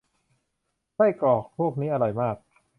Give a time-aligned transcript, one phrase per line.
[0.95, 2.45] ไส้กรอกพวกนี้อร่อยมาก ๆ